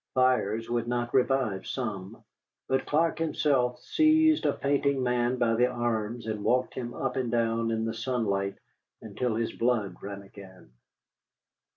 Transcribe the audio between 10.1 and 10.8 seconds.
again.